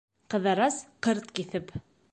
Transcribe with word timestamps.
Ҡыҙырас, 0.33 0.79
ҡырт 1.09 1.31
киҫеп: 1.41 1.73